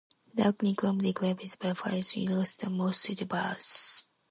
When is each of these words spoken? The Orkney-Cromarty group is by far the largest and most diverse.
The 0.33 0.45
Orkney-Cromarty 0.47 1.13
group 1.13 1.45
is 1.45 1.55
by 1.57 1.73
far 1.75 1.91
the 1.91 2.25
largest 2.27 2.63
and 2.63 2.75
most 2.75 3.03
diverse. 3.15 4.07